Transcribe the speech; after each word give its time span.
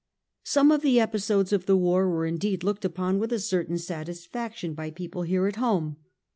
Some 0.45 0.71
of 0.71 0.81
the 0.81 0.99
episodes 0.99 1.53
of 1.53 1.67
the 1.67 1.77
war 1.77 2.09
were 2.09 2.25
indeed 2.25 2.63
looked 2.63 2.83
upon 2.83 3.19
with 3.19 3.31
a 3.31 3.37
certain 3.37 3.77
satisfaction 3.77 4.73
by 4.73 4.89
people 4.89 5.21
here 5.21 5.45
at 5.45 5.57
home. 5.57 5.97